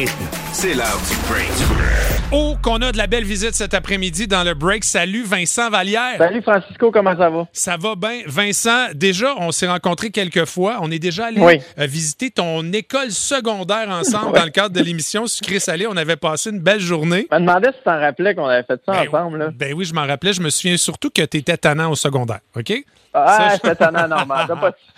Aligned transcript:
rythme, 0.00 0.24
c'est 0.52 0.74
l'heure 0.74 0.98
du 1.08 1.16
break. 1.32 1.48
Oh, 2.32 2.54
qu'on 2.62 2.82
a 2.82 2.92
de 2.92 2.98
la 2.98 3.06
belle 3.06 3.24
visite 3.24 3.54
cet 3.54 3.72
après-midi 3.72 4.26
dans 4.26 4.42
le 4.44 4.52
break. 4.52 4.84
Salut 4.84 5.22
Vincent 5.22 5.70
Vallière. 5.70 6.16
Salut 6.18 6.42
Francisco, 6.42 6.90
comment 6.90 7.16
ça 7.16 7.30
va? 7.30 7.46
Ça 7.52 7.76
va 7.78 7.94
bien. 7.94 8.20
Vincent, 8.26 8.88
déjà, 8.94 9.34
on 9.38 9.52
s'est 9.52 9.68
rencontrés 9.68 10.10
quelques 10.10 10.44
fois. 10.44 10.78
On 10.82 10.90
est 10.90 10.98
déjà 10.98 11.26
allé 11.26 11.40
Oui. 11.40 11.60
euh, 11.78 11.86
visiter 11.86 12.30
ton 12.30 12.70
école 12.72 13.10
secondaire 13.10 13.88
ensemble 13.88 14.32
dans 14.38 14.44
le 14.44 14.50
cadre 14.50 14.74
de 14.74 14.82
l'émission 14.82 15.26
Sucré-Salé. 15.26 15.86
On 15.86 15.96
avait 15.96 16.16
passé 16.16 16.50
une 16.50 16.60
belle 16.60 16.80
journée. 16.80 17.26
Je 17.30 17.36
me 17.36 17.40
demandais 17.40 17.68
si 17.68 17.78
tu 17.78 17.84
t'en 17.84 17.98
rappelais 17.98 18.34
qu'on 18.34 18.46
avait 18.46 18.64
fait 18.64 18.80
ça 18.84 18.92
Ben, 18.92 19.08
ensemble. 19.08 19.38
Là. 19.38 19.50
ben 19.54 19.72
oui, 19.74 19.84
je 19.84 19.94
m'en 19.94 20.06
rappelais. 20.06 20.32
Je 20.34 20.42
me 20.42 20.50
souviens 20.50 20.76
surtout 20.76 21.10
que 21.10 21.22
tu 21.22 21.38
étais 21.38 21.56
tannant 21.56 21.90
au 21.90 21.94
secondaire. 21.96 22.40
OK? 22.56 22.72
Ah, 23.18 23.50
c'était 23.54 23.74
tannant 23.76 24.08
normal. 24.08 24.46
T'as 24.48 24.56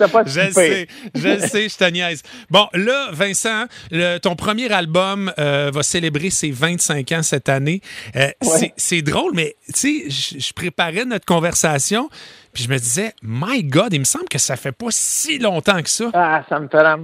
pas, 0.08 0.22
Je 0.26 0.40
le 0.40 0.50
sais, 0.52 0.88
je 1.14 1.28
le 1.28 1.38
sais, 1.40 1.68
je 1.68 1.76
te 1.76 1.84
niaise. 1.90 2.22
Bon, 2.50 2.66
là, 2.74 3.08
Vincent, 3.12 3.64
le- 3.90 4.18
ton 4.18 4.34
premier 4.34 4.72
album 4.72 5.32
euh, 5.38 5.70
va 5.72 5.82
célébrer 5.82 6.30
ses 6.30 6.50
25 6.50 7.12
ans 7.12 7.22
cette 7.22 7.48
année. 7.48 7.80
Euh, 8.16 8.28
c'est- 8.42 8.72
C'est 8.76 9.02
drôle, 9.02 9.32
mais 9.34 9.54
tu 9.72 10.04
sais, 10.04 10.10
je 10.10 10.38
je 10.38 10.52
préparais 10.52 11.04
notre 11.04 11.26
conversation, 11.26 12.08
puis 12.52 12.64
je 12.64 12.68
me 12.70 12.78
disais, 12.78 13.12
my 13.22 13.62
God, 13.62 13.92
il 13.92 14.00
me 14.00 14.04
semble 14.04 14.28
que 14.28 14.38
ça 14.38 14.56
fait 14.56 14.72
pas 14.72 14.86
si 14.90 15.38
longtemps 15.38 15.82
que 15.82 15.88
ça. 15.90 16.10
Ah, 16.14 16.42
ça 16.48 16.58
me 16.58 16.68
fait 16.68 16.82
la- 16.82 16.98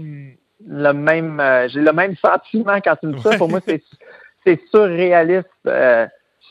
le 0.67 0.93
même. 0.93 1.39
euh, 1.41 1.69
J'ai 1.69 1.81
le 1.81 1.93
même 1.93 2.15
sentiment 2.17 2.79
quand 2.83 2.97
tu 2.97 3.07
me 3.07 3.13
dis 3.15 3.23
ça. 3.23 3.37
Pour 3.37 3.49
moi, 3.49 3.61
c'est, 3.67 3.83
c'est 4.47 4.61
surréaliste. 4.71 5.47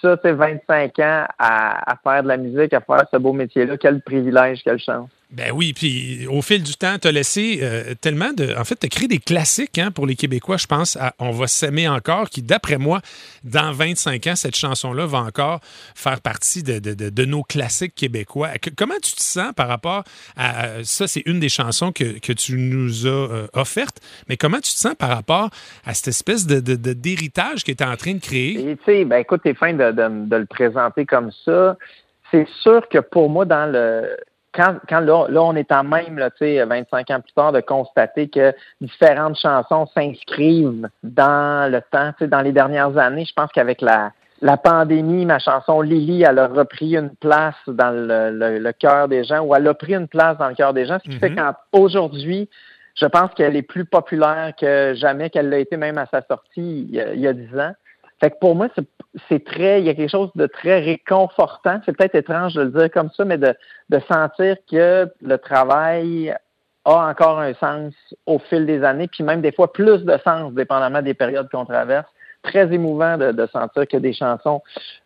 Ça, 0.03 0.17
c'est 0.21 0.33
25 0.33 0.99
ans 0.99 1.25
à, 1.39 1.91
à 1.91 1.95
faire 1.95 2.23
de 2.23 2.27
la 2.27 2.37
musique, 2.37 2.73
à 2.73 2.81
faire 2.81 3.05
ce 3.09 3.17
beau 3.17 3.31
métier-là. 3.31 3.77
Quel 3.77 4.01
privilège, 4.01 4.61
quelle 4.63 4.79
chance. 4.79 5.09
Ben 5.35 5.51
oui, 5.51 5.73
puis 5.73 6.27
au 6.27 6.43
fil 6.43 6.61
du 6.61 6.75
temps, 6.75 6.99
tu 7.01 7.07
as 7.07 7.11
laissé 7.11 7.59
euh, 7.63 7.95
tellement 7.99 8.33
de. 8.33 8.53
En 8.55 8.63
fait, 8.65 8.75
tu 8.75 8.85
as 8.85 8.89
créé 8.89 9.07
des 9.07 9.17
classiques 9.17 9.79
hein, 9.79 9.89
pour 9.89 10.05
les 10.05 10.15
Québécois, 10.15 10.57
je 10.57 10.67
pense, 10.67 10.95
à 10.95 11.15
On 11.17 11.31
va 11.31 11.47
s'aimer 11.47 11.87
encore, 11.87 12.29
qui, 12.29 12.43
d'après 12.43 12.77
moi, 12.77 13.01
dans 13.43 13.71
25 13.71 14.27
ans, 14.27 14.35
cette 14.35 14.55
chanson-là 14.55 15.07
va 15.07 15.17
encore 15.19 15.59
faire 15.95 16.21
partie 16.21 16.61
de, 16.61 16.77
de- 16.77 16.93
de- 17.09 17.25
nos 17.25 17.41
classiques 17.41 17.95
québécois. 17.95 18.49
Comment 18.77 18.93
tu 19.01 19.13
te 19.13 19.23
sens 19.23 19.53
par 19.55 19.67
rapport 19.69 20.03
à. 20.37 20.83
Ça, 20.83 21.07
c'est 21.07 21.23
une 21.25 21.39
des 21.39 21.49
chansons 21.49 21.91
que, 21.91 22.19
que 22.19 22.31
tu 22.33 22.55
nous 22.57 23.07
as 23.07 23.09
euh, 23.09 23.47
offertes, 23.53 24.01
mais 24.29 24.37
comment 24.37 24.57
tu 24.59 24.71
te 24.73 24.77
sens 24.77 24.93
par 24.93 25.09
rapport 25.09 25.49
à 25.83 25.95
cette 25.95 26.09
espèce 26.09 26.45
d'héritage 26.45 27.63
que 27.63 27.71
tu 27.71 27.83
es 27.83 27.87
en 27.87 27.95
train 27.97 28.13
de 28.13 28.19
créer? 28.21 28.53
Tu 28.55 28.77
sais, 28.85 29.05
ben 29.05 29.17
écoute, 29.17 29.41
t'es 29.43 29.55
fin 29.55 29.73
de, 29.73 29.91
de- 29.91 30.27
de 30.29 30.35
le 30.35 30.45
présenter 30.45 31.05
comme 31.07 31.31
ça. 31.43 31.75
C'est 32.29 32.47
sûr 32.61 32.87
que 32.87 32.99
pour 32.99 33.29
moi, 33.29 33.45
dans 33.45 33.71
le 33.71 34.15
quand, 34.53 34.75
quand 34.87 34.99
là, 34.99 35.25
là, 35.29 35.41
on 35.43 35.55
est 35.55 35.71
en 35.71 35.83
même, 35.83 36.17
là, 36.17 36.29
tu 36.29 36.37
sais, 36.39 36.63
25 36.63 37.09
ans 37.11 37.19
plus 37.21 37.33
tard, 37.33 37.51
de 37.51 37.61
constater 37.61 38.29
que 38.29 38.53
différentes 38.81 39.37
chansons 39.37 39.85
s'inscrivent 39.87 40.87
dans 41.03 41.71
le 41.71 41.81
temps, 41.91 42.11
tu 42.17 42.25
sais, 42.25 42.27
dans 42.27 42.41
les 42.41 42.51
dernières 42.51 42.97
années. 42.97 43.25
Je 43.25 43.33
pense 43.33 43.51
qu'avec 43.51 43.81
la, 43.81 44.11
la 44.41 44.57
pandémie, 44.57 45.25
ma 45.25 45.39
chanson 45.39 45.81
Lily, 45.81 46.23
elle 46.23 46.39
a 46.39 46.47
repris 46.47 46.95
une 46.95 47.15
place 47.15 47.55
dans 47.67 47.91
le, 47.91 48.31
le- 48.31 48.59
le 48.59 48.71
cœur 48.73 49.07
des 49.07 49.23
gens, 49.23 49.41
ou 49.41 49.55
elle 49.55 49.67
a 49.67 49.73
pris 49.73 49.95
une 49.95 50.07
place 50.07 50.37
dans 50.37 50.49
le 50.49 50.55
cœur 50.55 50.73
des 50.73 50.85
gens, 50.85 50.97
ce 51.03 51.09
qui 51.09 51.17
fait 51.17 51.29
Mhm. 51.29 51.53
qu'aujourd'hui, 51.71 52.49
je 52.95 53.05
pense 53.07 53.31
qu'elle 53.33 53.55
est 53.55 53.63
plus 53.63 53.85
populaire 53.85 54.53
que 54.59 54.93
jamais 54.95 55.29
qu'elle 55.31 55.49
l'a 55.49 55.57
été 55.57 55.77
même 55.77 55.97
à 55.97 56.05
sa 56.05 56.21
sortie 56.21 56.85
il 56.89 56.91
y 56.95 57.01
a, 57.01 57.13
il 57.13 57.21
y 57.21 57.27
a 57.27 57.33
10 57.33 57.57
ans. 57.57 57.73
Fait 58.23 58.31
que 58.31 58.37
pour 58.39 58.55
moi, 58.55 58.69
c'est- 59.27 59.43
très, 59.43 59.81
il 59.81 59.85
y 59.85 59.89
a 59.89 59.93
quelque 59.93 60.09
chose 60.09 60.29
de 60.35 60.47
très 60.47 60.79
réconfortant. 60.79 61.81
C'est 61.85 61.91
peut-être 61.91 62.15
étrange 62.15 62.53
de 62.53 62.61
le 62.61 62.69
dire 62.69 62.89
comme 62.89 63.09
ça, 63.17 63.25
mais 63.25 63.37
de, 63.37 63.53
de 63.89 63.99
sentir 64.09 64.55
que 64.71 65.11
le 65.21 65.37
travail 65.37 66.33
a 66.85 67.09
encore 67.09 67.39
un 67.39 67.53
sens 67.55 67.93
au 68.25 68.39
fil 68.39 68.65
des 68.65 68.81
années, 68.85 69.09
puis 69.09 69.25
même 69.25 69.41
des 69.41 69.51
fois 69.51 69.73
plus 69.73 70.05
de 70.05 70.17
sens, 70.23 70.53
dépendamment 70.53 71.01
des 71.01 71.13
périodes 71.13 71.49
qu'on 71.51 71.65
traverse. 71.65 72.07
Très 72.43 72.73
émouvant 72.73 73.17
de, 73.17 73.33
de 73.33 73.45
sentir 73.47 73.85
que 73.89 73.97
des 73.97 74.13
chansons 74.13 74.61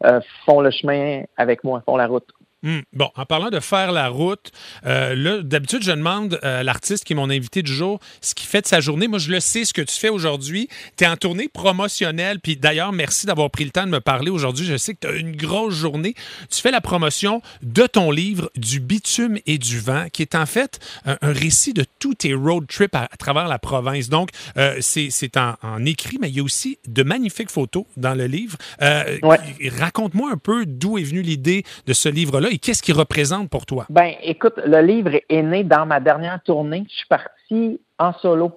euh, 0.06 0.22
font 0.46 0.62
le 0.62 0.70
chemin 0.70 1.24
avec 1.38 1.64
moi, 1.64 1.82
font 1.88 1.98
la 1.98 2.06
route. 2.06 2.28
Hmm. 2.68 2.80
Bon, 2.92 3.10
en 3.16 3.26
parlant 3.26 3.50
de 3.50 3.62
faire 3.62 3.94
la 3.94 4.10
route, 4.10 4.52
euh, 4.86 5.16
là, 5.16 5.42
d'habitude, 5.42 5.84
je 5.84 5.92
demande 5.92 6.38
à 6.44 6.64
l'artiste 6.64 7.06
qui 7.06 7.14
est 7.14 7.16
mon 7.16 7.30
invité 7.30 7.62
du 7.62 7.74
jour 7.74 8.02
ce 8.20 8.36
qu'il 8.36 8.46
fait 8.46 8.62
de 8.62 8.68
sa 8.68 8.82
journée. 8.82 9.08
Moi, 9.08 9.20
je 9.20 9.32
le 9.32 9.40
sais, 9.40 9.64
ce 9.64 9.74
que 9.74 9.82
tu 9.82 9.96
fais 9.96 10.10
aujourd'hui. 10.10 10.68
Tu 10.98 11.06
es 11.06 11.08
en 11.08 11.16
tournée 11.16 11.48
promotionnelle. 11.48 12.42
Puis 12.42 12.58
d'ailleurs, 12.58 12.92
merci 12.92 13.26
d'avoir 13.26 13.50
pris 13.52 13.64
le 13.64 13.72
temps 13.72 13.86
de 13.86 13.92
me 13.92 14.02
parler 14.02 14.30
aujourd'hui. 14.30 14.66
Je 14.66 14.76
sais 14.76 14.96
que 14.96 15.00
tu 15.00 15.08
as 15.08 15.16
une 15.16 15.34
grosse 15.34 15.76
journée. 15.76 16.14
Tu 16.50 16.60
fais 16.60 16.72
la 16.72 16.82
promotion 16.82 17.42
de 17.64 17.88
ton 17.88 18.12
livre 18.12 18.52
Du 18.58 18.82
bitume 18.82 19.38
et 19.46 19.58
du 19.58 19.80
vent, 19.80 20.08
qui 20.12 20.22
est 20.22 20.36
en 20.36 20.46
fait 20.46 20.80
un, 21.06 21.18
un 21.22 21.32
récit 21.32 21.74
de 21.74 21.86
tous 22.00 22.16
tes 22.16 22.34
road 22.34 22.66
trips 22.68 22.96
à, 22.96 23.04
à 23.10 23.18
travers 23.18 23.48
la 23.48 23.60
province. 23.60 24.10
Donc, 24.10 24.32
euh, 24.58 24.76
c'est 24.82 25.08
c'est 25.10 25.38
en, 25.38 25.54
en 25.62 25.86
écrit, 25.86 26.18
mais 26.20 26.30
il 26.30 26.36
y 26.36 26.40
a 26.42 26.44
aussi 26.44 26.80
de 26.86 27.04
magnifiques 27.04 27.50
photos 27.50 27.86
dans 27.96 28.14
le 28.14 28.26
livre. 28.28 28.58
Euh, 28.82 29.18
Ouais. 29.24 29.38
Raconte-moi 29.80 30.32
un 30.32 30.38
peu 30.38 30.66
d'où 30.66 30.98
est 30.98 31.04
venue 31.04 31.22
l'idée 31.22 31.64
de 31.86 31.94
ce 31.94 32.10
livre-là 32.10 32.50
et 32.58 32.60
qu'est-ce 32.60 32.82
qu'il 32.82 32.96
représente 32.96 33.52
pour 33.52 33.68
toi? 33.68 33.86
Ben, 33.90 34.14
écoute, 34.24 34.56
le 34.66 34.82
livre 34.82 35.12
est 35.30 35.44
né 35.44 35.64
dans 35.64 35.86
ma 35.86 36.00
dernière 36.00 36.42
tournée. 36.44 36.86
Je 36.90 36.96
suis 36.96 37.08
parti 37.08 37.80
en 38.00 38.14
solo. 38.14 38.52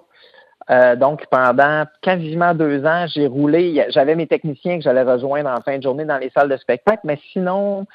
Euh, 0.71 0.95
donc, 0.95 1.27
pendant 1.29 1.85
quasiment 2.01 2.55
deux 2.55 2.83
ans, 2.83 3.05
j'ai 3.13 3.27
roulé. 3.27 3.85
J'avais 3.89 4.15
mes 4.15 4.25
techniciens 4.25 4.77
que 4.77 4.83
j'allais 4.83 5.03
rejoindre 5.03 5.49
en 5.51 5.61
fin 5.61 5.77
de 5.77 5.83
journée 5.83 6.05
dans 6.05 6.17
les 6.17 6.31
salles 6.31 6.49
de 6.49 6.57
spectacle, 6.57 7.01
mais 7.03 7.19
sinon, 7.31 7.85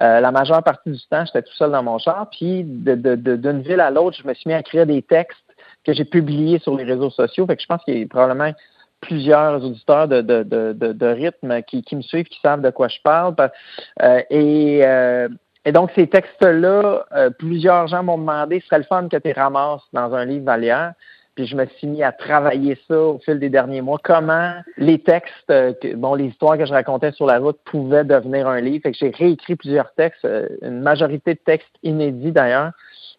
euh, 0.00 0.20
la 0.20 0.30
majeure 0.30 0.62
partie 0.62 0.90
du 0.92 1.00
temps, 1.10 1.24
j'étais 1.24 1.42
tout 1.42 1.54
seul 1.54 1.72
dans 1.72 1.82
mon 1.82 1.98
char. 1.98 2.28
Puis, 2.30 2.62
de- 2.64 3.16
d'une 3.16 3.62
ville 3.62 3.80
à 3.80 3.90
l'autre, 3.90 4.16
je 4.22 4.28
me 4.28 4.34
suis 4.34 4.46
mis 4.46 4.54
à 4.54 4.60
écrire 4.60 4.86
des 4.86 5.02
textes 5.02 5.38
que 5.84 5.92
j'ai 5.92 6.04
publiés 6.04 6.60
sur 6.60 6.76
les 6.76 6.84
réseaux 6.84 7.10
sociaux. 7.10 7.44
Fait 7.46 7.56
que 7.56 7.62
je 7.62 7.66
pense 7.66 7.82
qu'il 7.84 7.98
y 7.98 8.02
a 8.04 8.06
probablement 8.06 8.52
plusieurs 9.00 9.64
auditeurs 9.64 10.08
de, 10.08 10.20
de, 10.20 10.42
de, 10.42 10.92
de, 10.92 11.06
rythme 11.06 11.62
qui, 11.62 11.82
qui 11.82 11.96
me 11.96 12.02
suivent, 12.02 12.26
qui 12.26 12.40
savent 12.40 12.62
de 12.62 12.70
quoi 12.70 12.88
je 12.88 12.98
parle. 13.02 13.34
Euh, 14.02 14.22
et, 14.30 14.80
euh, 14.84 15.28
et 15.64 15.72
donc, 15.72 15.90
ces 15.94 16.06
textes-là, 16.06 17.04
euh, 17.14 17.30
plusieurs 17.30 17.86
gens 17.86 18.02
m'ont 18.02 18.18
demandé, 18.18 18.60
ce 18.60 18.66
serait 18.66 18.78
le 18.78 18.84
fun 18.84 19.08
que 19.08 19.16
tu 19.16 19.32
ramasses 19.32 19.82
dans 19.92 20.14
un 20.14 20.24
livre 20.24 20.44
Valière. 20.44 20.94
Puis 21.36 21.46
je 21.46 21.56
me 21.56 21.64
suis 21.66 21.86
mis 21.86 22.02
à 22.02 22.12
travailler 22.12 22.76
ça 22.88 22.98
au 22.98 23.18
fil 23.20 23.38
des 23.38 23.50
derniers 23.50 23.82
mois. 23.82 23.98
Comment 24.02 24.52
les 24.76 24.98
textes, 24.98 25.50
euh, 25.50 25.72
que- 25.80 25.94
bon, 25.94 26.14
les 26.14 26.26
histoires 26.26 26.58
que 26.58 26.66
je 26.66 26.72
racontais 26.72 27.12
sur 27.12 27.26
la 27.26 27.38
route 27.38 27.58
pouvaient 27.64 28.04
devenir 28.04 28.48
un 28.48 28.60
livre. 28.60 28.82
Fait 28.82 28.92
que 28.92 28.98
j'ai 28.98 29.10
réécrit 29.10 29.54
plusieurs 29.54 29.92
textes, 29.94 30.24
euh, 30.24 30.48
une 30.62 30.80
majorité 30.80 31.34
de 31.34 31.38
textes 31.38 31.68
inédits 31.82 32.32
d'ailleurs. 32.32 32.72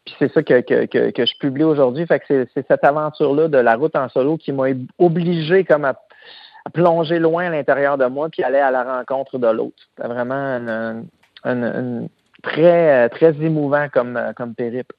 Puis 0.05 0.15
c'est 0.19 0.33
ça 0.33 0.41
que, 0.41 0.61
que, 0.61 0.85
que, 0.85 1.11
que 1.11 1.25
je 1.25 1.37
publie 1.39 1.63
aujourd'hui. 1.63 2.05
Fait 2.07 2.19
que 2.19 2.47
c'est, 2.53 2.67
cette 2.67 2.83
aventure-là 2.83 3.47
de 3.47 3.57
la 3.57 3.75
route 3.75 3.95
en 3.95 4.09
solo 4.09 4.37
qui 4.37 4.51
m'a 4.51 4.67
obligé 4.97 5.63
comme 5.63 5.85
à, 5.85 5.99
à 6.65 6.69
plonger 6.71 7.19
loin 7.19 7.45
à 7.45 7.49
l'intérieur 7.49 7.97
de 7.97 8.05
moi 8.05 8.29
puis 8.29 8.43
aller 8.43 8.57
à 8.59 8.71
la 8.71 8.83
rencontre 8.83 9.37
de 9.37 9.47
l'autre. 9.47 9.77
C'était 9.95 10.07
vraiment 10.07 11.05
une- 11.45 12.09
très, 12.43 13.07
très 13.09 13.35
émouvant 13.35 13.87
comme, 13.89 14.19
comme 14.35 14.55
périple. 14.55 14.95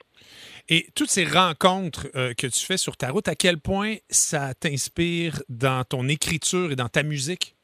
Et 0.68 0.86
toutes 0.94 1.10
ces 1.10 1.24
rencontres 1.24 2.06
euh, 2.14 2.34
que 2.34 2.46
tu 2.46 2.64
fais 2.64 2.76
sur 2.76 2.96
ta 2.96 3.10
route, 3.10 3.26
à 3.26 3.34
quel 3.34 3.58
point 3.58 3.96
ça 4.08 4.54
t'inspire 4.54 5.42
dans 5.48 5.82
ton 5.84 6.08
écriture 6.08 6.70
et 6.70 6.76
dans 6.76 6.88
ta 6.88 7.02
musique? 7.02 7.56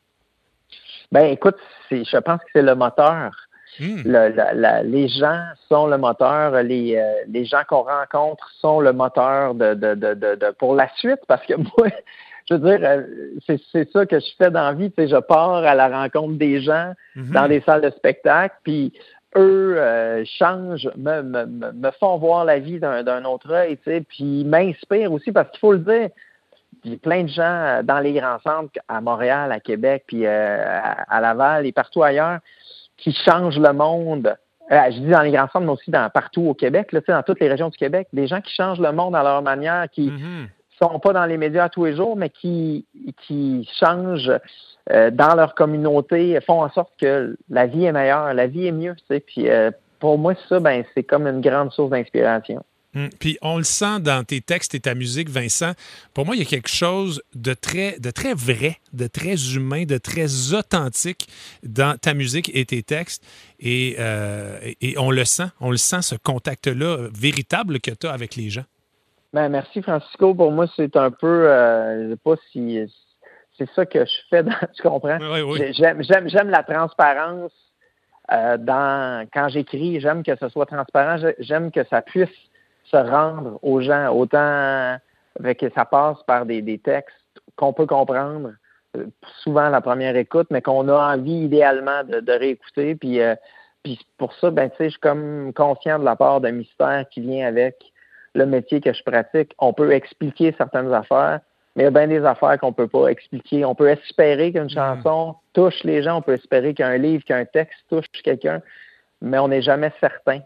Ben 1.12 1.26
écoute, 1.26 1.56
je 1.90 2.18
pense 2.18 2.40
que 2.40 2.46
c'est 2.52 2.62
le 2.62 2.74
moteur. 2.74 3.30
Hmm. 3.80 4.02
Le- 4.04 4.28
la- 4.28 4.54
la- 4.54 4.82
les 4.82 5.08
gens 5.08 5.40
sont 5.68 5.86
le 5.86 5.98
moteur, 5.98 6.62
les, 6.62 6.96
euh, 6.96 7.12
les 7.28 7.44
gens 7.44 7.62
qu'on 7.68 7.82
rencontre 7.82 8.48
sont 8.60 8.80
le 8.80 8.92
moteur 8.92 9.54
de, 9.54 9.74
de, 9.74 9.94
de, 9.94 10.14
de, 10.14 10.34
de- 10.34 10.50
pour 10.58 10.74
la 10.74 10.88
suite, 10.96 11.20
parce 11.28 11.44
que 11.46 11.54
moi, 11.78 11.88
je 12.48 12.54
veux 12.54 12.60
dire, 12.76 12.80
euh, 12.88 13.02
c'est, 13.46 13.90
ça 13.92 14.06
que 14.06 14.18
je 14.18 14.26
fais 14.36 14.50
dans 14.50 14.62
la 14.64 14.72
vie, 14.72 14.90
tu 14.90 15.02
sais, 15.02 15.08
je 15.08 15.16
pars 15.16 15.56
à 15.64 15.74
la 15.74 15.88
rencontre 15.88 16.38
des 16.38 16.60
gens 16.60 16.92
Mhm. 17.16 17.32
dans 17.32 17.48
des 17.48 17.60
salles 17.60 17.82
de 17.82 17.90
spectacle, 17.90 18.54
puis 18.64 18.92
eux 19.36 19.74
euh, 19.76 20.24
changent, 20.38 20.88
me, 20.96 21.22
me, 21.22 21.44
me 21.46 21.72
me 21.72 21.90
font 22.00 22.16
voir 22.16 22.44
la 22.44 22.58
vie 22.58 22.80
d'un, 22.80 23.24
autre 23.26 23.52
œil, 23.52 23.76
tu 23.76 23.84
sais, 23.90 24.00
puis 24.00 24.44
m'inspirent 24.44 25.12
aussi, 25.12 25.30
parce 25.32 25.50
qu'il 25.50 25.60
faut 25.60 25.72
le 25.72 25.78
dire, 25.80 26.08
il 26.84 26.92
y 26.92 26.94
a 26.94 26.98
plein 26.98 27.24
de 27.24 27.28
gens 27.28 27.80
dans 27.84 27.98
les 28.00 28.12
grands 28.14 28.38
centres, 28.40 28.70
à 28.88 29.00
Montréal, 29.00 29.52
à 29.52 29.60
Québec, 29.60 30.04
puis 30.06 30.24
euh, 30.26 30.58
à, 30.66 31.16
à 31.16 31.20
Laval 31.20 31.66
et 31.66 31.72
partout 31.72 32.02
ailleurs, 32.02 32.38
qui 32.98 33.12
changent 33.12 33.58
le 33.58 33.72
monde. 33.72 34.36
Euh, 34.70 34.90
je 34.90 34.98
dis 34.98 35.08
dans 35.08 35.22
les 35.22 35.30
grands 35.30 35.48
centres, 35.48 35.64
mais 35.64 35.72
aussi 35.72 35.90
dans, 35.90 36.10
partout 36.10 36.42
au 36.42 36.54
Québec, 36.54 36.92
là, 36.92 37.00
tu 37.00 37.06
sais, 37.06 37.12
dans 37.12 37.22
toutes 37.22 37.40
les 37.40 37.48
régions 37.48 37.70
du 37.70 37.78
Québec, 37.78 38.08
des 38.12 38.26
gens 38.26 38.42
qui 38.42 38.52
changent 38.54 38.80
le 38.80 38.92
monde 38.92 39.16
à 39.16 39.22
leur 39.22 39.40
manière, 39.40 39.88
qui 39.90 40.10
Mhm. 40.10 40.48
sont 40.78 40.98
pas 40.98 41.14
dans 41.14 41.24
les 41.24 41.38
médias 41.38 41.70
tous 41.70 41.86
les 41.86 41.96
jours, 41.96 42.16
mais 42.16 42.28
qui, 42.28 42.84
qui 43.22 43.66
changent 43.80 44.30
euh, 44.90 45.10
dans 45.10 45.34
leur 45.34 45.54
communauté, 45.54 46.38
font 46.42 46.62
en 46.62 46.70
sorte 46.70 46.92
que 47.00 47.36
la 47.48 47.66
vie 47.66 47.86
est 47.86 47.92
meilleure, 47.92 48.34
la 48.34 48.46
vie 48.46 48.66
est 48.66 48.72
mieux. 48.72 48.94
Tu 48.96 49.04
sais. 49.08 49.20
Puis 49.20 49.48
euh, 49.48 49.70
pour 50.00 50.18
moi, 50.18 50.34
ça, 50.48 50.60
ben, 50.60 50.84
c'est 50.94 51.02
comme 51.02 51.26
une 51.26 51.40
grande 51.40 51.72
source 51.72 51.90
d'inspiration. 51.90 52.62
Hmm. 52.94 53.08
Puis 53.20 53.36
on 53.42 53.58
le 53.58 53.64
sent 53.64 54.00
dans 54.00 54.24
tes 54.24 54.40
textes 54.40 54.74
et 54.74 54.80
ta 54.80 54.94
musique, 54.94 55.28
Vincent. 55.28 55.72
Pour 56.14 56.24
moi, 56.24 56.34
il 56.34 56.38
y 56.38 56.42
a 56.42 56.46
quelque 56.46 56.70
chose 56.70 57.22
de 57.34 57.52
très, 57.52 58.00
de 58.00 58.10
très 58.10 58.32
vrai, 58.32 58.78
de 58.94 59.06
très 59.06 59.54
humain, 59.54 59.84
de 59.84 59.98
très 59.98 60.54
authentique 60.54 61.28
dans 61.62 61.98
ta 61.98 62.14
musique 62.14 62.50
et 62.54 62.64
tes 62.64 62.82
textes. 62.82 63.22
Et, 63.60 63.96
euh, 63.98 64.58
et- 64.80 64.98
on 64.98 65.10
le 65.10 65.24
sent, 65.24 65.48
on 65.60 65.70
le 65.70 65.76
sent, 65.76 66.00
ce 66.02 66.14
contact-là 66.14 67.08
véritable 67.12 67.80
que 67.80 67.90
tu 67.90 68.06
as 68.06 68.12
avec 68.12 68.36
les 68.36 68.48
gens. 68.48 68.64
Ben, 69.34 69.50
merci 69.50 69.82
Francisco. 69.82 70.34
Pour 70.34 70.50
moi, 70.50 70.66
c'est 70.74 70.96
un 70.96 71.10
peu, 71.10 71.50
euh, 71.50 72.04
je 72.08 72.10
sais 72.12 72.20
pas 72.24 72.36
si 72.50 72.78
c'est 73.58 73.68
ça 73.74 73.84
que 73.84 74.04
je 74.04 74.12
fais, 74.30 74.42
dans, 74.42 74.52
tu 74.74 74.82
comprends? 74.82 75.18
Oui, 75.20 75.42
oui. 75.42 75.72
J'aime, 75.76 76.02
j'aime, 76.02 76.28
j'aime 76.30 76.48
la 76.48 76.62
transparence 76.62 77.52
euh, 78.32 78.56
dans 78.56 79.26
quand 79.32 79.50
j'écris. 79.50 80.00
J'aime 80.00 80.22
que 80.22 80.34
ce 80.40 80.48
soit 80.48 80.66
transparent. 80.66 81.16
J'aime 81.40 81.70
que 81.70 81.84
ça 81.90 82.00
puisse 82.00 82.28
se 82.90 82.96
rendre 82.96 83.58
aux 83.62 83.80
gens, 83.80 84.12
autant 84.14 84.98
avec 85.38 85.60
que 85.60 85.70
ça 85.74 85.84
passe 85.84 86.22
par 86.26 86.46
des, 86.46 86.62
des 86.62 86.78
textes 86.78 87.14
qu'on 87.56 87.72
peut 87.72 87.86
comprendre, 87.86 88.52
euh, 88.96 89.06
souvent 89.42 89.68
la 89.68 89.80
première 89.80 90.16
écoute, 90.16 90.48
mais 90.50 90.62
qu'on 90.62 90.88
a 90.88 91.14
envie 91.14 91.44
idéalement 91.44 92.04
de, 92.04 92.20
de 92.20 92.32
réécouter. 92.32 92.94
Puis, 92.94 93.20
euh, 93.20 93.34
puis 93.82 93.98
pour 94.16 94.32
ça, 94.34 94.50
ben, 94.50 94.70
je 94.78 94.88
suis 94.88 95.00
comme 95.00 95.52
conscient 95.54 95.98
de 95.98 96.04
la 96.04 96.16
part 96.16 96.40
d'un 96.40 96.52
mystère 96.52 97.04
qui 97.10 97.20
vient 97.20 97.46
avec 97.46 97.76
le 98.34 98.46
métier 98.46 98.80
que 98.80 98.92
je 98.92 99.02
pratique. 99.02 99.54
On 99.58 99.72
peut 99.72 99.92
expliquer 99.92 100.54
certaines 100.56 100.92
affaires, 100.92 101.40
mais 101.76 101.82
il 101.82 101.86
y 101.86 101.88
a 101.88 101.90
bien 101.90 102.08
des 102.08 102.24
affaires 102.24 102.58
qu'on 102.58 102.72
peut 102.72 102.88
pas 102.88 103.08
expliquer. 103.08 103.64
On 103.64 103.74
peut 103.74 103.88
espérer 103.88 104.52
qu'une 104.52 104.70
chanson 104.70 105.36
touche 105.52 105.82
les 105.84 106.02
gens, 106.02 106.18
on 106.18 106.22
peut 106.22 106.34
espérer 106.34 106.74
qu'un 106.74 106.96
livre, 106.96 107.24
qu'un 107.24 107.44
texte 107.44 107.78
touche 107.88 108.06
quelqu'un, 108.24 108.60
mais 109.20 109.38
on 109.38 109.48
n'est 109.48 109.62
jamais 109.62 109.92
certain. 110.00 110.40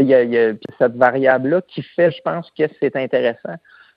Il 0.00 0.08
y, 0.08 0.38
a, 0.38 0.52
cette 0.78 0.96
variable-là 0.96 1.62
qui 1.62 1.82
fait, 1.82 2.10
je 2.10 2.20
pense, 2.22 2.50
que 2.56 2.64
c'est 2.80 2.96
intéressant, 2.96 3.54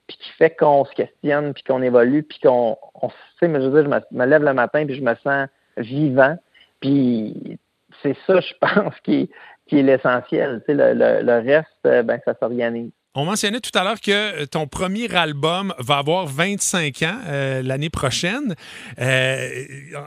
puis 0.07 0.17
qui 0.17 0.29
fait 0.31 0.51
qu'on 0.51 0.85
se 0.85 0.93
questionne, 0.93 1.53
puis 1.53 1.63
qu'on 1.63 1.81
évolue, 1.81 2.23
puis 2.23 2.39
qu'on, 2.39 2.77
on, 3.01 3.09
sais, 3.39 3.47
mais 3.47 3.61
je 3.61 3.67
veux 3.67 3.83
dire, 3.83 3.99
je 4.11 4.15
me, 4.15 4.25
lève 4.25 4.43
le 4.43 4.53
matin, 4.53 4.85
puis 4.85 4.95
je 4.95 5.01
me 5.01 5.15
sens 5.15 5.47
vivant, 5.77 6.37
puis 6.79 7.57
c'est 8.01 8.17
ça, 8.27 8.39
je 8.39 8.53
pense, 8.61 8.93
qui, 9.03 9.29
qui 9.67 9.79
est 9.79 9.83
l'essentiel. 9.83 10.61
Le, 10.67 10.93
le, 10.93 11.21
le 11.23 11.39
reste, 11.39 12.05
ben, 12.05 12.19
ça 12.25 12.35
s'organise. 12.39 12.91
On 13.15 13.25
mentionnait 13.25 13.59
tout 13.59 13.69
à 13.77 13.83
l'heure 13.83 14.01
que 14.01 14.45
ton 14.45 14.65
premier 14.65 15.13
album 15.13 15.71
va 15.77 15.97
avoir 15.99 16.25
25 16.25 17.03
ans 17.03 17.19
euh, 17.27 17.61
l'année 17.61 17.91
prochaine. 17.91 18.55
Euh, 18.99 19.47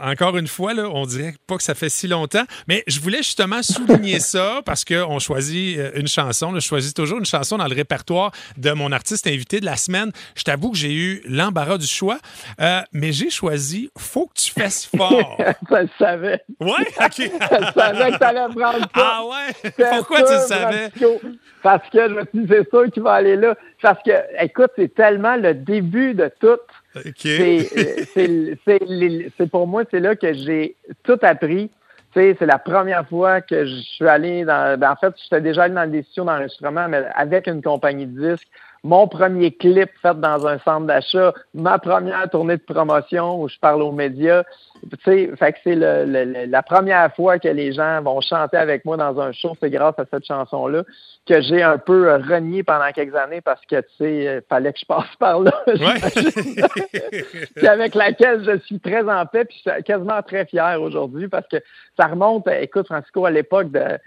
encore 0.02 0.36
une 0.36 0.48
fois, 0.48 0.74
là, 0.74 0.88
on 0.92 1.06
dirait 1.06 1.34
pas 1.46 1.56
que 1.56 1.62
ça 1.62 1.76
fait 1.76 1.88
si 1.88 2.08
longtemps, 2.08 2.42
mais 2.66 2.82
je 2.88 2.98
voulais 2.98 3.18
justement 3.18 3.62
souligner 3.62 4.18
ça 4.18 4.60
parce 4.64 4.84
qu'on 4.84 5.20
choisit 5.20 5.78
euh, 5.78 5.92
une 5.94 6.08
chanson. 6.08 6.50
Là, 6.50 6.58
je 6.58 6.66
choisis 6.66 6.94
toujours 6.94 7.18
une 7.18 7.24
chanson 7.26 7.58
dans 7.58 7.68
le 7.68 7.76
répertoire 7.76 8.32
de 8.56 8.72
mon 8.72 8.90
artiste 8.90 9.28
invité 9.28 9.60
de 9.60 9.66
la 9.66 9.76
semaine. 9.76 10.10
Je 10.34 10.42
t'avoue 10.42 10.72
que 10.72 10.76
j'ai 10.76 10.92
eu 10.92 11.22
l'embarras 11.26 11.78
du 11.78 11.86
choix, 11.86 12.18
euh, 12.60 12.80
mais 12.92 13.12
j'ai 13.12 13.30
choisi 13.30 13.88
Faut 13.96 14.26
que 14.26 14.40
tu 14.40 14.50
fasses 14.50 14.84
fort. 14.96 15.38
ça 15.68 15.82
le 15.82 15.88
savais. 15.96 16.40
Ouais, 16.58 16.70
OK. 17.00 17.18
je 17.18 17.72
savais 17.72 18.10
que 18.10 18.18
tu 18.18 18.24
allais 18.24 18.52
prendre 18.52 18.80
ça. 18.80 18.88
Ah 18.96 19.22
ouais? 19.24 19.70
Pourquoi 19.96 20.22
tu 20.24 20.32
le 20.32 20.40
savais? 20.40 20.90
Parce 21.62 21.88
que 21.90 22.08
je 22.08 22.14
me 22.14 22.20
suis 22.26 22.40
dit, 22.40 22.46
c'est 22.48 22.68
sûr 22.68 22.90
qu'il 22.90 23.02
va 23.02 23.14
aller 23.14 23.36
là. 23.36 23.56
Parce 23.82 24.02
que, 24.02 24.12
écoute, 24.40 24.70
c'est 24.76 24.94
tellement 24.94 25.36
le 25.36 25.54
début 25.54 26.14
de 26.14 26.30
tout. 26.40 26.58
C'est 28.14 29.50
pour 29.50 29.66
moi, 29.66 29.82
c'est 29.90 30.00
là 30.00 30.14
que 30.16 30.32
j'ai 30.32 30.76
tout 31.02 31.18
appris. 31.22 31.70
C'est 32.14 32.40
la 32.40 32.58
première 32.58 33.06
fois 33.06 33.42
que 33.42 33.66
je 33.66 33.74
suis 33.74 34.08
allé 34.08 34.44
dans. 34.44 34.78
Ben, 34.78 34.92
en 34.92 34.96
fait, 34.96 35.14
j'étais 35.22 35.42
déjà 35.42 35.64
allé 35.64 35.74
dans 35.74 35.90
des 35.90 36.02
studios 36.02 36.24
d'enregistrement, 36.24 36.88
mais 36.88 37.04
avec 37.14 37.46
une 37.46 37.60
compagnie 37.60 38.06
de 38.06 38.30
disques 38.32 38.48
mon 38.86 39.08
premier 39.08 39.50
clip 39.50 39.90
fait 40.00 40.18
dans 40.20 40.46
un 40.46 40.58
centre 40.60 40.86
d'achat, 40.86 41.34
ma 41.54 41.76
première 41.78 42.30
tournée 42.30 42.56
de 42.56 42.62
promotion 42.62 43.42
où 43.42 43.48
je 43.48 43.58
parle 43.58 43.82
aux 43.82 43.90
médias. 43.90 44.44
Tu 44.82 44.96
sais, 45.04 45.30
fait 45.36 45.52
que 45.52 45.58
c'est 45.64 45.74
le, 45.74 46.46
la 46.46 46.62
première 46.62 47.12
fois 47.16 47.40
que 47.40 47.48
les 47.48 47.72
gens 47.72 48.00
vont 48.02 48.20
chanter 48.20 48.56
avec 48.56 48.84
moi 48.84 48.96
dans 48.96 49.20
un 49.20 49.32
show, 49.32 49.56
c'est 49.60 49.70
grâce 49.70 49.98
à 49.98 50.04
cette 50.08 50.24
chanson-là 50.24 50.84
que 51.26 51.40
j'ai 51.40 51.64
un 51.64 51.78
peu 51.78 52.14
renié 52.14 52.62
pendant 52.62 52.92
quelques 52.92 53.16
années 53.16 53.40
parce 53.40 53.66
que, 53.66 53.80
tu 53.80 53.88
sais, 53.98 54.44
fallait 54.48 54.72
que 54.72 54.78
je 54.78 54.86
passe 54.86 55.04
par 55.18 55.40
là. 55.40 55.50
puis 55.66 57.66
avec 57.68 57.96
laquelle 57.96 58.44
je 58.44 58.56
suis 58.66 58.78
très 58.78 59.02
en 59.02 59.26
paix, 59.26 59.46
puis 59.46 59.60
je 59.66 59.72
suis 59.72 59.82
quasiment 59.82 60.22
très 60.22 60.46
fier 60.46 60.80
aujourd'hui 60.80 61.26
parce 61.26 61.48
que 61.48 61.56
ça 61.98 62.06
remonte, 62.06 62.46
écoute, 62.60 62.86
Francisco, 62.86 63.26
à 63.26 63.32
l'époque 63.32 63.72
de 63.72 63.98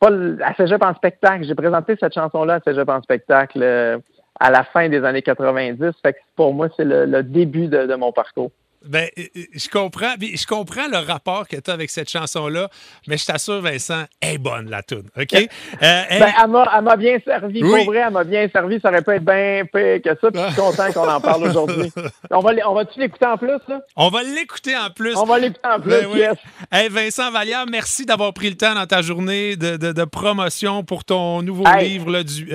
pas 0.00 0.10
à 0.42 0.54
Cégep 0.54 0.82
en 0.82 0.94
spectacle. 0.94 1.44
J'ai 1.44 1.54
présenté 1.54 1.96
cette 2.00 2.14
chanson-là 2.14 2.54
à 2.54 2.60
Cégep 2.60 2.88
en 2.88 3.02
spectacle 3.02 3.60
euh, 3.62 3.98
à 4.38 4.50
la 4.50 4.64
fin 4.64 4.88
des 4.88 5.04
années 5.04 5.22
90. 5.22 5.92
Fait 6.02 6.14
que 6.14 6.18
pour 6.36 6.54
moi, 6.54 6.68
c'est 6.76 6.84
le, 6.84 7.22
début 7.22 7.68
de, 7.68 7.94
mon 7.94 8.12
parcours. 8.12 8.50
Ben, 8.86 9.08
euh, 9.18 9.22
euh, 9.36 9.42
je 9.52 9.68
comprends, 9.68 10.14
je 10.18 10.46
comprends 10.46 10.88
le 10.90 10.96
rapport 10.96 11.46
que 11.46 11.56
tu 11.56 11.70
as 11.70 11.74
avec 11.74 11.90
cette 11.90 12.08
chanson-là, 12.08 12.70
mais 13.06 13.18
je 13.18 13.26
t'assure, 13.26 13.60
Vincent, 13.60 14.04
elle 14.22 14.34
est 14.36 14.38
bonne, 14.38 14.70
la 14.70 14.82
tune, 14.82 15.08
OK? 15.18 15.32
Euh, 15.82 16.02
ben, 16.10 16.32
elle 16.38 16.82
m'a 16.82 16.96
bien 16.96 17.18
servi. 17.24 17.60
Pour 17.60 17.84
vrai, 17.84 18.02
elle 18.06 18.12
m'a 18.12 18.24
bien 18.24 18.48
servi. 18.48 18.80
Ça 18.80 18.88
aurait 18.88 19.02
pu 19.02 19.12
être 19.12 19.24
bien 19.24 19.62
pire 19.72 20.02
que 20.02 20.20
ça, 20.20 20.30
puis 20.30 20.40
je 20.40 20.46
suis 20.52 20.56
content 20.60 20.92
qu'on 20.92 21.08
en 21.08 21.20
parle 21.20 21.44
aujourd'hui. 21.44 21.90
On 22.30 22.40
va, 22.40 22.50
on 22.66 22.74
va-tu 22.74 23.00
l'écouter 23.00 23.26
en 23.26 23.38
plus, 23.38 23.58
là? 23.68 23.80
On 23.96 24.08
va 24.08 24.22
l'écouter 24.22 24.76
en 24.76 24.90
plus. 24.90 25.16
On 25.16 25.24
va 25.24 25.38
l'écouter 25.38 25.68
en 25.68 25.80
plus, 25.80 25.90
ben, 25.90 26.16
yes. 26.16 26.36
Hey, 26.70 26.88
Vincent 26.88 27.30
Vallière, 27.30 27.64
merci 27.70 28.04
d'avoir 28.04 28.34
pris 28.34 28.50
le 28.50 28.56
temps 28.56 28.74
dans 28.74 28.86
ta 28.86 29.00
journée 29.00 29.56
de, 29.56 29.76
de, 29.76 30.04
promotion 30.04 30.82
pour 30.82 31.04
ton 31.04 31.40
nouveau 31.42 31.64
livre, 31.78 32.10
là, 32.10 32.22
du, 32.22 32.52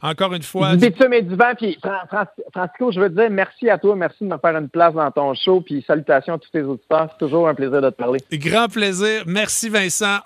encore 0.00 0.32
une 0.32 0.42
fois. 0.42 0.76
Du 0.76 0.88
bitume 0.88 1.12
et 1.12 1.22
du 1.22 1.34
vent, 1.34 1.54
puis 1.56 1.78
Francisco, 2.52 2.92
je 2.92 3.00
veux 3.00 3.10
te 3.10 3.20
dire 3.20 3.30
merci 3.30 3.68
à 3.68 3.78
toi, 3.78 3.94
merci 3.96 4.18
de 4.22 4.28
me 4.28 4.38
faire 4.38 4.56
une 4.56 4.68
place 4.68 4.94
dans 4.94 5.10
ton 5.10 5.34
puis 5.60 5.84
salutations 5.86 6.34
à 6.34 6.38
tous 6.38 6.50
tes 6.50 6.62
auditeurs. 6.62 7.08
C'est 7.12 7.24
toujours 7.24 7.48
un 7.48 7.54
plaisir 7.54 7.80
de 7.80 7.90
te 7.90 7.96
parler. 7.96 8.20
Grand 8.32 8.68
plaisir. 8.68 9.22
Merci 9.26 9.68
Vincent. 9.68 10.18